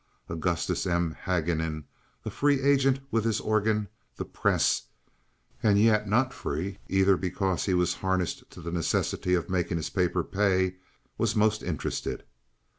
Augustus 0.29 0.87
M. 0.87 1.15
Haguenin, 1.27 1.83
a 2.25 2.31
free 2.31 2.59
agent 2.59 2.99
with 3.11 3.23
his 3.23 3.39
organ, 3.39 3.87
the 4.15 4.25
Press, 4.25 4.81
and 5.61 5.77
yet 5.77 6.09
not 6.09 6.33
free, 6.33 6.79
either, 6.89 7.15
because 7.15 7.65
he 7.65 7.75
was 7.75 7.93
harnessed 7.93 8.49
to 8.49 8.61
the 8.61 8.71
necessity 8.71 9.35
of 9.35 9.47
making 9.47 9.77
his 9.77 9.91
paper 9.91 10.23
pay, 10.23 10.75
was 11.19 11.35
most 11.35 11.61
interested. 11.61 12.23